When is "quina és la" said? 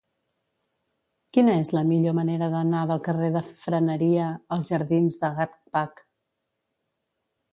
1.37-1.83